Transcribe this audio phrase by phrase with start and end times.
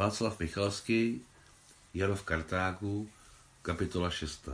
[0.00, 1.20] Václav Michalský,
[1.94, 3.10] Jaro v Kartágu,
[3.62, 4.48] kapitola 6.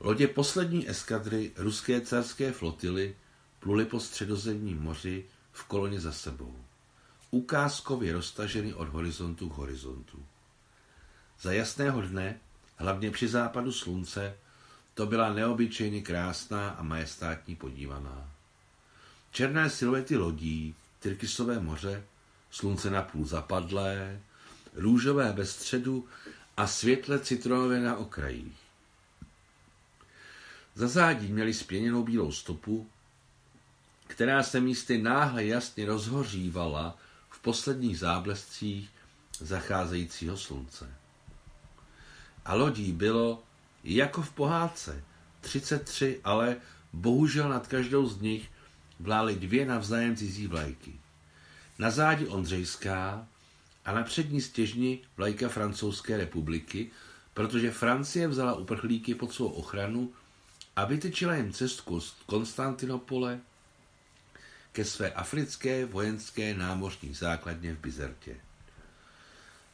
[0.00, 3.16] Lodě poslední eskadry ruské carské flotily
[3.60, 6.56] pluly po středozemním moři v koloně za sebou.
[7.30, 10.26] Ukázkově roztaženy od horizontu k horizontu.
[11.40, 12.40] Za jasného dne,
[12.76, 14.36] hlavně při západu slunce,
[14.94, 18.30] to byla neobyčejně krásná a majestátní podívaná.
[19.30, 22.04] Černé siluety lodí, Tyrkisové moře,
[22.50, 24.20] slunce napůl zapadlé,
[24.74, 26.08] růžové bez středu
[26.56, 28.58] a světle citronové na okrajích.
[30.74, 32.88] Za zádí měli spěněnou bílou stopu,
[34.06, 36.98] která se místy náhle jasně rozhořívala
[37.30, 38.90] v posledních záblescích
[39.38, 40.90] zacházejícího slunce.
[42.44, 43.42] A lodí bylo,
[43.84, 45.04] jako v pohádce,
[45.40, 46.56] 33, ale
[46.92, 48.50] bohužel nad každou z nich
[49.00, 51.00] vlály dvě navzájem cizí vlajky.
[51.78, 53.26] Na zádi Ondřejská
[53.84, 56.90] a na přední stěžni vlajka Francouzské republiky,
[57.34, 60.12] protože Francie vzala uprchlíky pod svou ochranu
[60.76, 63.40] a vytyčila jim cestu z Konstantinopole
[64.72, 68.36] ke své africké vojenské námořní základně v Bizertě.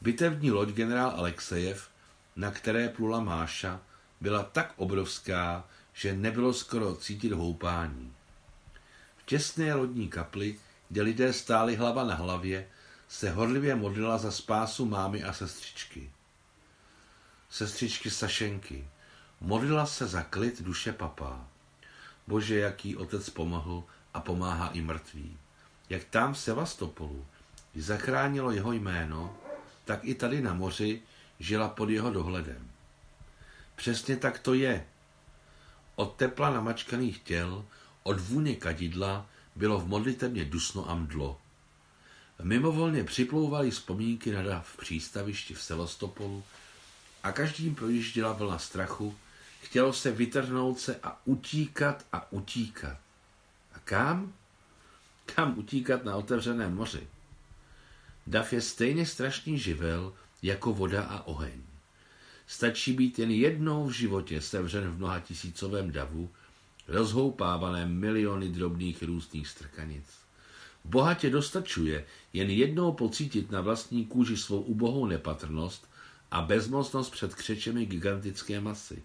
[0.01, 1.89] Bitevní loď generál Alexejev,
[2.37, 3.81] na které plula Máša,
[4.21, 8.13] byla tak obrovská, že nebylo skoro cítit houpání.
[9.17, 12.69] V těsné lodní kapli, kde lidé stáli hlava na hlavě,
[13.09, 16.11] se horlivě modlila za spásu mámy a sestřičky.
[17.51, 18.89] Sestřičky Sašenky.
[19.41, 21.49] Modlila se za klid duše papá.
[22.27, 25.37] Bože, jaký otec pomohl a pomáhá i mrtvý.
[25.89, 27.27] Jak tam v Sevastopolu
[27.75, 29.37] zachránilo jeho jméno,
[29.85, 31.03] tak i tady na moři
[31.39, 32.71] žila pod jeho dohledem.
[33.77, 34.87] Přesně tak to je.
[35.95, 37.65] Od tepla namačkaných těl,
[38.03, 41.41] od vůně kadidla bylo v modlitevně dusno a mdlo.
[42.43, 46.45] Mimovolně připlouvaly vzpomínky na dav přístavišti v Sevastopolu
[47.23, 49.17] a každým projížděla vlna strachu,
[49.63, 52.97] chtělo se vytrhnout se a utíkat a utíkat.
[53.75, 54.33] A kam?
[55.27, 57.09] Kam utíkat na otevřeném moři?
[58.27, 60.13] Dav je stejně strašný živel
[60.43, 61.63] jako voda a oheň.
[62.47, 66.31] Stačí být jen jednou v životě sevřen v mnoha tisícovém davu,
[66.89, 70.05] rozhoupávaném miliony drobných různých strkanic.
[70.85, 75.89] Bohatě dostačuje jen jednou pocítit na vlastní kůži svou ubohou nepatrnost
[76.31, 79.03] a bezmocnost před křečemi gigantické masy.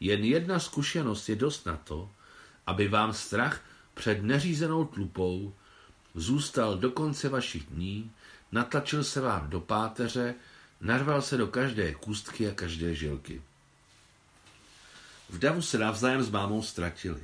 [0.00, 2.10] Jen jedna zkušenost je dost na to,
[2.66, 3.60] aby vám strach
[3.94, 5.54] před neřízenou tlupou
[6.14, 8.10] zůstal do konce vašich dní,
[8.52, 10.34] natlačil se vám do páteře,
[10.80, 13.42] narval se do každé kůstky a každé žilky.
[15.30, 17.20] V davu se navzájem s mámou ztratili.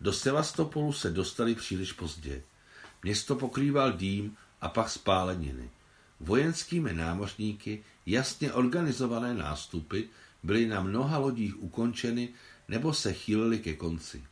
[0.00, 2.42] Do Sevastopolu se dostali příliš pozdě.
[3.02, 5.70] Město pokrýval dým a pak spáleniny.
[6.20, 10.02] Vojenskými námořníky jasně organizované nástupy
[10.42, 12.28] byly na mnoha lodích ukončeny
[12.68, 14.24] nebo se chýlily ke konci.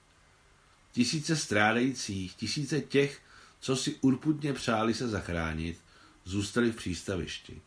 [0.93, 3.21] Tisíce strádajících, tisíce těch,
[3.61, 5.79] co si urputně přáli se zachránit,
[6.25, 7.61] zůstali v přístavišti.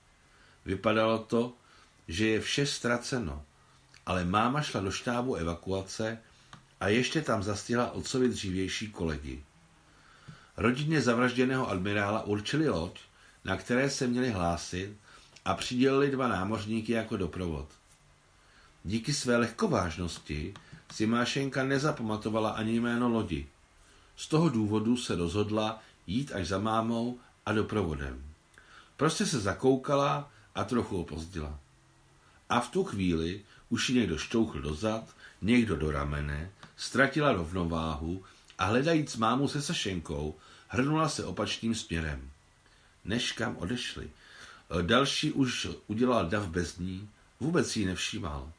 [0.65, 1.53] Vypadalo to,
[2.07, 3.45] že je vše ztraceno,
[4.09, 6.17] ale máma šla do štábu evakuace
[6.79, 9.43] a ještě tam zastihla otcovi dřívější kolegy.
[10.57, 12.99] Rodině zavražděného admirála určili loď,
[13.45, 14.93] na které se měli hlásit
[15.45, 17.67] a přidělili dva námořníky jako doprovod.
[18.83, 20.53] Díky své lehkovážnosti
[20.93, 23.47] si Mášenka nezapamatovala ani jméno lodi.
[24.15, 28.23] Z toho důvodu se rozhodla jít až za mámou a doprovodem.
[28.97, 31.59] Prostě se zakoukala a trochu opozdila.
[32.49, 38.23] A v tu chvíli už ji někdo šťouchl dozad, někdo do ramene, ztratila rovnováhu
[38.57, 40.35] a hledajíc mámu se Sašenkou,
[40.67, 42.31] hrnula se opačným směrem.
[43.05, 44.09] Než kam odešli.
[44.81, 47.09] Další už udělal dav bez ní,
[47.39, 48.51] vůbec jí nevšímal.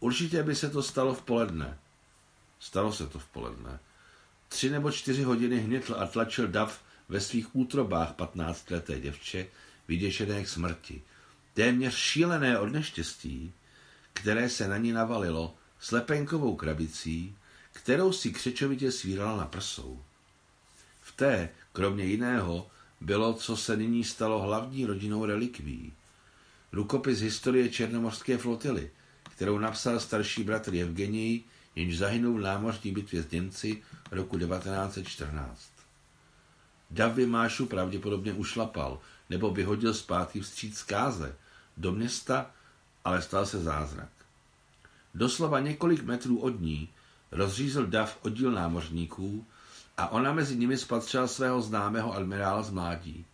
[0.00, 1.78] Určitě by se to stalo v poledne.
[2.60, 3.78] Stalo se to v poledne.
[4.48, 9.46] Tři nebo čtyři hodiny hnětl a tlačil dav ve svých útrobách patnáctleté děvče,
[9.88, 11.02] vyděšené k smrti.
[11.54, 13.52] Téměř šílené od neštěstí,
[14.14, 17.36] které se na ní navalilo slepenkovou krabicí,
[17.72, 20.02] kterou si křečovitě svírala na prsou.
[21.00, 22.70] V té, kromě jiného,
[23.00, 25.92] bylo, co se nyní stalo hlavní rodinou relikví.
[26.72, 28.90] Rukopis historie Černomorské flotily,
[29.22, 31.42] kterou napsal starší bratr Evgenij,
[31.76, 35.70] jenž zahynul v námořní bitvě s Němci roku 1914.
[36.90, 39.00] Davy Mášu pravděpodobně ušlapal
[39.30, 41.36] nebo vyhodil zpátky vstříc zkáze
[41.76, 42.50] do města,
[43.04, 44.08] ale stal se zázrak.
[45.14, 46.88] Doslova několik metrů od ní
[47.32, 49.46] rozřízl dav oddíl námořníků
[49.96, 53.24] a ona mezi nimi spatřila svého známého admirála z mládí.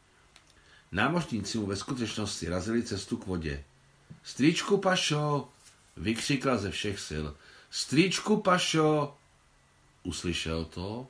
[0.92, 3.64] Námořníci mu ve skutečnosti razili cestu k vodě.
[4.22, 5.48] Strýčku Pašo,
[5.96, 7.26] vykřikla ze všech sil.
[7.70, 9.16] Strýčku Pašo,
[10.02, 11.06] uslyšel to,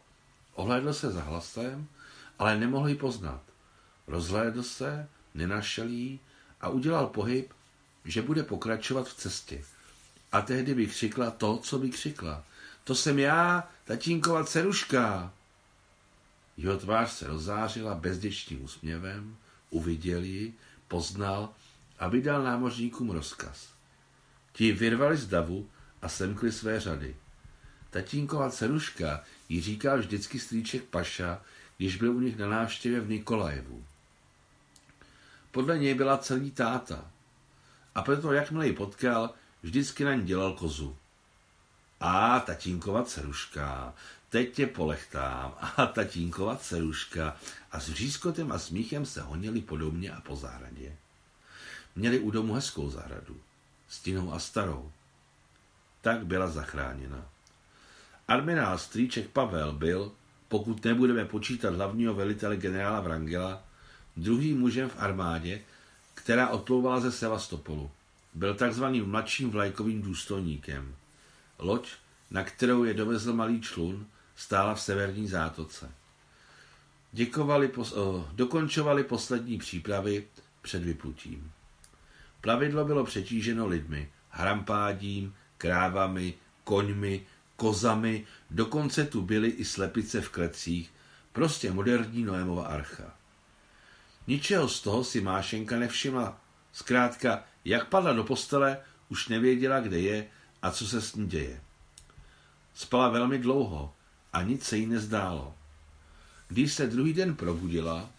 [0.55, 1.89] ohlédl se za hlasem,
[2.39, 3.43] ale nemohl ji poznat.
[4.07, 6.21] Rozhlédl se, nenašel jí
[6.61, 7.53] a udělal pohyb,
[8.05, 9.65] že bude pokračovat v cestě.
[10.33, 12.45] A tehdy bych křikla to, co by křikla.
[12.85, 15.33] To jsem já, tatínkova ceruška.
[16.57, 19.37] Jeho tvář se rozzářila bezděčným úsměvem,
[19.71, 20.55] uviděl ji,
[20.89, 21.49] poznal
[21.99, 23.69] a vydal námořníkům rozkaz.
[24.53, 25.69] Ti vyrvali z davu
[26.03, 27.17] a semkli své řady.
[27.91, 31.43] Tatínkova ceruška jí říkal vždycky strýček Paša,
[31.77, 33.85] když byl u nich na návštěvě v Nikolajevu.
[35.51, 37.11] Podle něj byla celý táta.
[37.95, 39.31] A proto, jakmile ji potkal,
[39.63, 40.97] vždycky na ní dělal kozu.
[42.01, 43.95] A tatínkova ceruška,
[44.29, 45.55] teď tě polechtám.
[45.77, 47.37] A tatínkova ceruška.
[47.73, 50.97] A s vřízkotem a smíchem se honili podobně a po zahradě.
[51.97, 53.41] Měli u domu hezkou zahradu,
[53.89, 54.93] stinnou a starou.
[56.01, 57.27] Tak byla zachráněna.
[58.29, 60.13] Admirál Strýček Pavel byl,
[60.49, 63.63] pokud nebudeme počítat hlavního velitele generála Vrangela,
[64.17, 65.61] druhým mužem v armádě,
[66.21, 67.91] která odplouvala ze Sevastopolu.
[68.35, 70.95] Byl takzvaným mladším vlajkovým důstojníkem.
[71.59, 71.89] Loď,
[72.31, 74.07] na kterou je dovezl malý člun,
[74.37, 75.91] stála v severní zátoce.
[77.13, 80.27] Děkovali, pos, oh, dokončovali poslední přípravy
[80.63, 81.53] před vyplutím.
[82.41, 86.35] Plavidlo bylo přetíženo lidmi, hrampádím, krávami,
[86.65, 87.27] koňmi,
[87.57, 90.91] kozami, dokonce tu byly i slepice v klecích,
[91.33, 93.20] prostě moderní Noémova archa.
[94.31, 96.39] Ničeho z toho si Mášenka nevšimla.
[96.73, 98.79] Zkrátka, jak padla do postele,
[99.09, 100.27] už nevěděla, kde je
[100.63, 101.61] a co se s ní děje.
[102.75, 103.95] Spala velmi dlouho
[104.33, 105.55] a nic se jí nezdálo.
[106.49, 108.11] Když se druhý den probudila,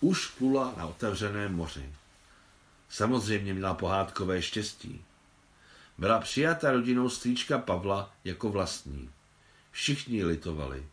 [0.00, 1.92] už plula na otevřeném moři.
[2.88, 5.04] Samozřejmě měla pohádkové štěstí.
[5.98, 9.10] Byla přijata rodinou strýčka Pavla jako vlastní.
[9.70, 10.86] Všichni litovali.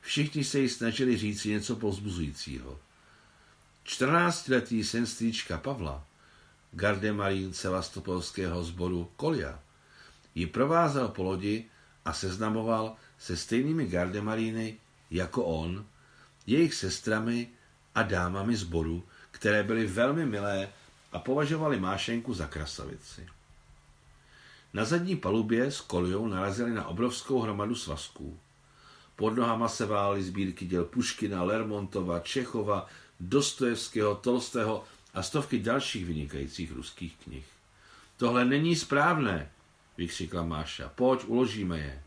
[0.00, 2.78] Všichni se jí snažili říct něco povzbuzujícího.
[3.86, 5.06] 14-letý syn
[5.62, 6.04] Pavla,
[6.72, 9.58] gardemarín sevastopolského sboru Kolia,
[10.34, 11.64] ji provázel po lodi
[12.04, 14.76] a seznamoval se stejnými gardemaríny
[15.10, 15.86] jako on,
[16.46, 17.48] jejich sestrami
[17.94, 20.68] a dámami sboru, které byly velmi milé
[21.12, 23.26] a považovali Mášenku za krasavici.
[24.72, 28.38] Na zadní palubě s koliou narazili na obrovskou hromadu svazků.
[29.16, 32.86] Pod nohama se vály sbírky děl Puškina, Lermontova, Čechova,
[33.24, 34.84] Dostojevského, Tolstého
[35.14, 37.46] a stovky dalších vynikajících ruských knih.
[38.16, 39.50] Tohle není správné,
[39.98, 40.88] vykřikla Máša.
[40.88, 42.02] Pojď, uložíme je.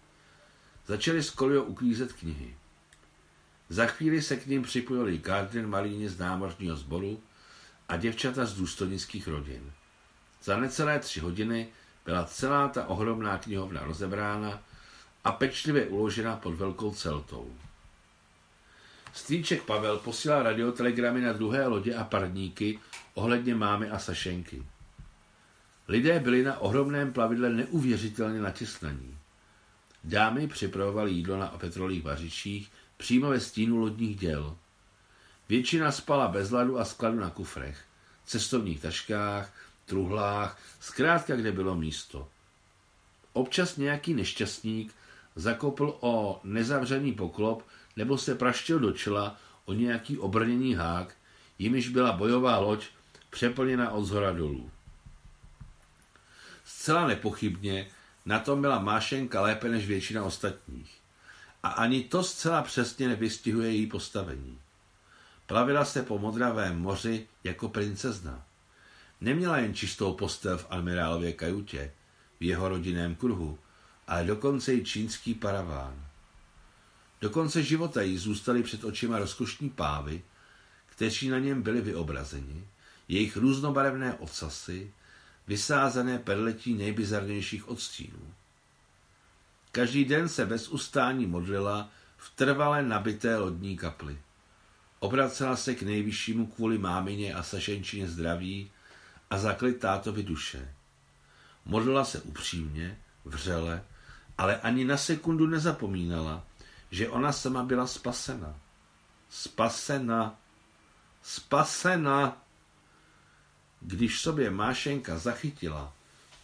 [0.88, 2.56] Začali s Kolio uklízet knihy.
[3.70, 7.24] Za chvíli se k ním připojili Gardner Malíně z námořního sboru
[7.90, 9.72] a děvčata z důstojnických rodin.
[10.44, 11.68] Za necelé tři hodiny
[12.06, 14.64] byla celá ta ohromná knihovna rozebrána
[15.24, 17.56] a pečlivě uložena pod velkou celtou.
[19.16, 22.80] Strýček Pavel posílal radiotelegramy na druhé lodě a parníky
[23.14, 24.64] ohledně mámy a Sašenky.
[25.88, 29.18] Lidé byli na ohromném plavidle neuvěřitelně natěsnaní.
[30.04, 34.58] Dámy připravovaly jídlo na petrolých vařičích přímo ve stínu lodních děl.
[35.50, 37.86] Většina spala bez ladu a skladu na kufrech,
[38.26, 39.54] cestovních taškách,
[39.86, 42.28] truhlách, zkrátka kde bylo místo.
[43.34, 44.94] Občas nějaký nešťastník
[45.36, 47.64] zakopl o nezavřený poklop
[47.96, 51.16] nebo se praštil do čela o nějaký obrněný hák,
[51.60, 52.86] jimiž byla bojová loď
[53.30, 54.72] přeplněna od zhora dolů.
[56.66, 57.88] Zcela nepochybně
[58.26, 60.92] na tom byla Mášenka lépe než většina ostatních.
[61.64, 64.60] A ani to zcela přesně nevystihuje její postavení.
[65.48, 68.46] Plavila se po modravém moři jako princezna.
[69.22, 71.92] Neměla jen čistou postel v admirálově kajutě,
[72.40, 73.60] v jeho rodinném kruhu,
[74.08, 76.06] ale dokonce i čínský paraván.
[77.26, 80.22] Do konce života jí zůstaly před očima rozkošní pávy,
[80.86, 82.68] kteří na něm byli vyobrazeni,
[83.08, 84.92] jejich různobarevné ocasy,
[85.48, 88.34] vysázené perletí nejbizarnějších odstínů.
[89.72, 94.18] Každý den se bez ustání modlila v trvale nabité lodní kapli.
[95.00, 98.72] Obracela se k nejvyššímu kvůli mámině a sašenčině zdraví
[99.30, 100.74] a zaklit tátovi duše.
[101.66, 103.84] Modlila se upřímně, vřele,
[104.38, 106.44] ale ani na sekundu nezapomínala,
[106.92, 108.56] že ona sama byla spasena.
[109.30, 110.40] Spasena.
[111.22, 112.42] Spasena.
[113.82, 115.94] Když sobě Mášenka zachytila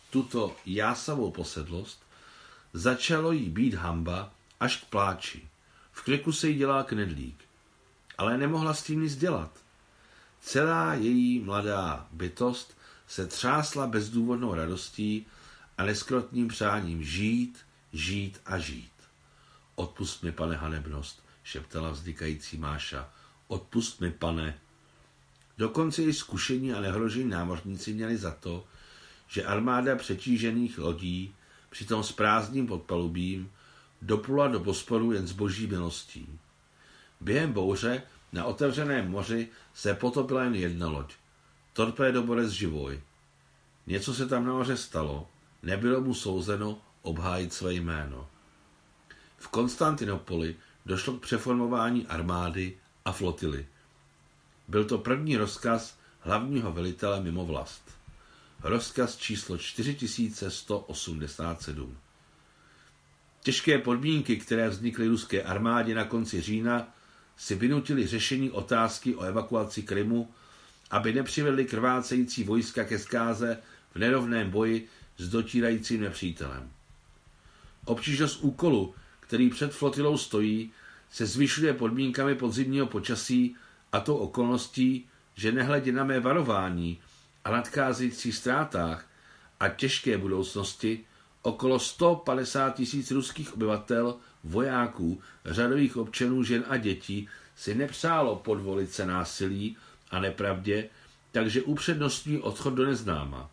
[0.09, 2.03] tuto jásavou posedlost,
[2.73, 5.49] začalo jí být hamba až k pláči.
[5.91, 7.45] V kliku se jí dělá knedlík.
[8.17, 9.51] Ale nemohla s tím nic dělat.
[10.41, 15.25] Celá její mladá bytost se třásla bezdůvodnou radostí
[15.77, 17.59] a neskrotným přáním žít,
[17.93, 18.91] žít a žít.
[19.81, 23.09] Odpust mi, pane, hanebnost, šeptala vzdykající Máša.
[23.47, 24.59] Odpust mi, pane.
[25.57, 28.63] Dokonce i zkušení a nehrožení námořníci měli za to,
[29.27, 31.35] že armáda přetížených lodí,
[31.69, 33.51] přitom s prázdným podpalubím,
[34.01, 36.39] doplula do Bosporu jen s boží milostí.
[37.21, 41.13] Během bouře na otevřeném moři se potopila jen jedna loď.
[41.73, 43.01] Torpédoborec Živoj.
[43.87, 45.27] Něco se tam na moře stalo,
[45.63, 48.27] nebylo mu souzeno obhájit své jméno.
[49.41, 50.55] V Konstantinopoli
[50.85, 53.65] došlo k přeformování armády a flotily.
[54.67, 57.91] Byl to první rozkaz hlavního velitele mimo vlast.
[58.63, 61.97] Rozkaz číslo 4187.
[63.43, 66.87] Těžké podmínky, které vznikly ruské armádě na konci října,
[67.37, 70.31] si vynutili řešení otázky o evakuaci Krymu,
[70.91, 73.57] aby nepřivedli krvácející vojska ke zkáze
[73.95, 76.71] v nerovném boji s dotírajícím nepřítelem.
[77.85, 78.95] Obtížnost úkolu,
[79.31, 80.71] který před flotilou stojí,
[81.11, 83.55] se zvyšuje podmínkami podzimního počasí
[83.91, 86.99] a tou okolností, že nehledě na mé varování
[87.43, 89.07] a nadcházejících ztrátách
[89.59, 91.05] a těžké budoucnosti,
[91.41, 99.05] okolo 150 tisíc ruských obyvatel, vojáků, řadových občanů, žen a dětí si nepřálo podvolit se
[99.05, 99.77] násilí
[100.09, 100.89] a nepravdě,
[101.31, 103.49] takže upřednostní odchod do neznáma.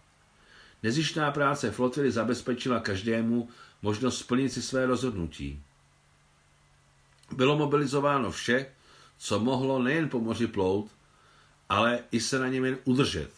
[0.83, 3.49] Nezištná práce flotily zabezpečila každému
[3.83, 5.63] možnost splnit si své rozhodnutí.
[7.33, 8.67] Bylo mobilizováno vše,
[9.19, 10.91] co mohlo nejen po moři plout,
[11.69, 13.31] ale i se na něm jen udržet.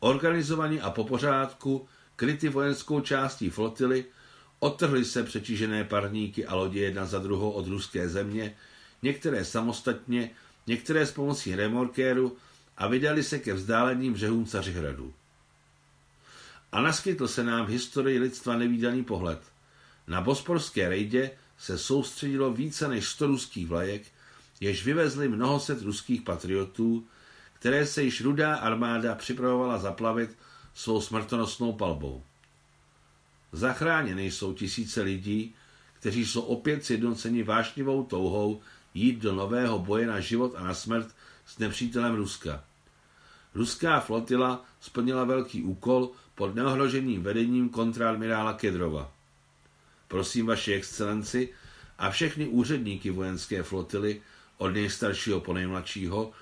[0.00, 4.04] Organizovaní a po pořádku kryty vojenskou částí flotily
[4.58, 8.56] odtrhly se přetížené parníky a lodě jedna za druhou od ruské země,
[9.02, 10.30] některé samostatně,
[10.66, 12.36] některé s pomocí remorkéru
[12.76, 15.14] a vydali se ke vzdáleným břehům Cařihradu.
[16.72, 19.40] A naskytl se nám v historii lidstva nevýdaný pohled.
[20.06, 24.02] Na bosporské rejdě se soustředilo více než 100 ruských vlajek,
[24.60, 27.06] jež vyvezli mnoho set ruských patriotů,
[27.54, 30.30] které se již rudá armáda připravovala zaplavit
[30.74, 32.22] svou smrtonosnou palbou.
[33.52, 35.54] Zachráněny jsou tisíce lidí,
[36.00, 38.60] kteří jsou opět sjednoceni vášnivou touhou
[38.94, 41.08] jít do nového boje na život a na smrt
[41.46, 42.64] s nepřítelem Ruska.
[43.54, 49.17] Ruská flotila splnila velký úkol pod neohroženým vedením kontradmirála Kedrova.
[50.08, 51.48] Prosím vaši excelenci
[51.98, 54.22] a všechny úředníky vojenské flotily,
[54.58, 56.32] od nejstaršího po nejmladšího,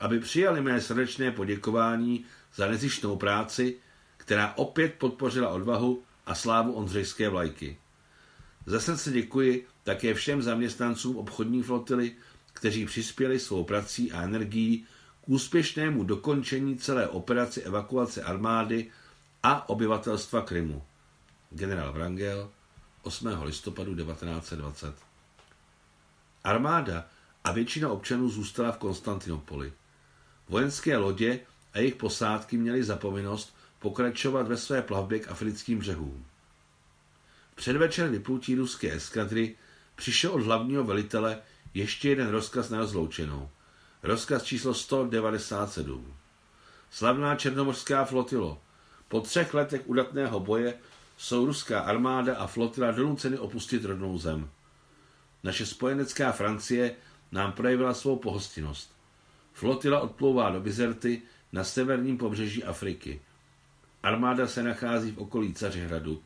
[0.00, 2.24] aby přijali mé srdečné poděkování
[2.54, 3.76] za nezištnou práci,
[4.16, 7.76] která opět podpořila odvahu a slávu ondřejské vlajky.
[8.66, 12.12] Za srdce děkuji také všem zaměstnancům obchodní flotily,
[12.52, 14.86] kteří přispěli svou prací a energií
[15.24, 18.90] k úspěšnému dokončení celé operace evakuace armády
[19.42, 20.82] a obyvatelstva Krymu.
[21.50, 22.50] Generál Vrangel
[23.02, 23.42] 8.
[23.42, 24.94] listopadu 1920
[26.44, 27.06] Armáda
[27.44, 29.72] a většina občanů zůstala v Konstantinopoli.
[30.48, 31.40] Vojenské lodě
[31.74, 36.26] a jejich posádky měly zapovinnost pokračovat ve své plavbě k africkým břehům.
[37.54, 39.56] Předvečer vyplutí ruské eskadry
[39.96, 41.42] přišel od hlavního velitele
[41.74, 43.50] ještě jeden rozkaz na rozloučenou.
[44.02, 46.14] Rozkaz číslo 197.
[46.90, 48.60] Slavná černomořská flotilo.
[49.08, 50.74] Po třech letech udatného boje
[51.22, 54.50] jsou ruská armáda a flotila donuceny opustit rodnou zem.
[55.42, 56.94] Naše spojenecká Francie
[57.32, 58.96] nám projevila svou pohostinnost.
[59.52, 63.20] Flotila odplouvá do Bizerty na severním pobřeží Afriky.
[64.02, 66.22] Armáda se nachází v okolí Cařihradu.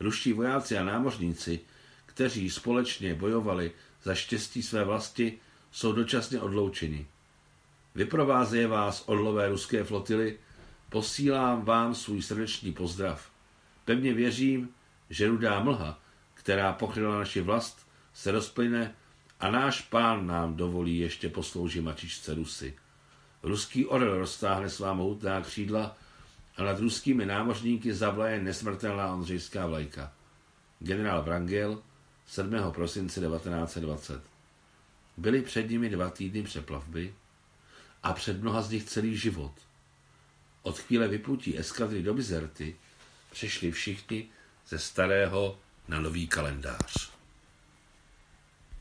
[0.00, 1.60] Ruští vojáci a námořníci,
[2.06, 3.72] kteří společně bojovali
[4.02, 5.38] za štěstí své vlasti,
[5.72, 7.06] jsou dočasně odloučeni.
[7.94, 10.38] Vyprovázeje vás odlové ruské flotily,
[10.90, 13.31] posílám vám svůj srdečný pozdrav.
[13.84, 14.68] Pevně věřím,
[15.10, 16.00] že rudá mlha,
[16.34, 18.94] která pokryla naši vlast, se rozplyne
[19.40, 22.74] a náš pán nám dovolí ještě posloužit mačičce Rusy.
[23.42, 25.96] Ruský orel roztáhne svá mohutná křídla
[26.56, 30.12] a nad ruskými námořníky zavlaje nesmrtelná ondřejská vlajka.
[30.78, 31.82] Generál Vrangel
[32.26, 32.54] 7.
[32.70, 34.22] prosince 1920.
[35.16, 37.14] Byly před nimi dva týdny přeplavby
[38.02, 39.52] a před mnoha z nich celý život.
[40.62, 42.76] Od chvíle vyplutí eskadry do Bizerty
[43.32, 44.28] přešli všichni
[44.68, 45.58] ze starého
[45.88, 47.11] na nový kalendář.